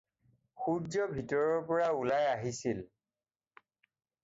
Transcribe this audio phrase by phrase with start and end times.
[0.61, 2.83] সূৰ্য্য ভিতৰৰ পৰা ওলাই আহিছিল।